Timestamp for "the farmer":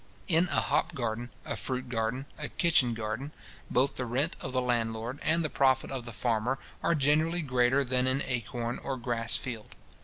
6.05-6.57